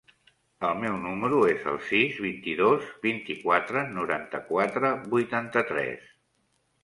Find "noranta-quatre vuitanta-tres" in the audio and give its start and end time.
3.99-6.09